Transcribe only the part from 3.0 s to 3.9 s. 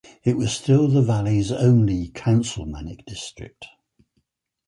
district.